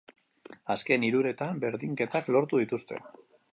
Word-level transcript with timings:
Azken 0.75 1.05
hiruretan 1.09 1.61
berdinketak 1.65 2.35
lortu 2.37 2.65
dituzte. 2.65 3.01